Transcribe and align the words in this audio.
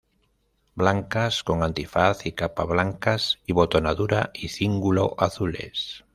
Blancas, 0.73 1.43
con 1.43 1.61
antifaz 1.61 2.25
y 2.25 2.31
capa 2.31 2.63
blancas, 2.63 3.37
y 3.45 3.53
botonadura 3.53 4.31
y 4.33 4.49
cíngulo 4.49 5.13
azules. 5.19 6.03